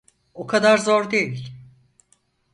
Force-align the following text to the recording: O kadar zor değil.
O 0.33 0.47
kadar 0.47 0.77
zor 0.77 1.11
değil. 1.11 1.51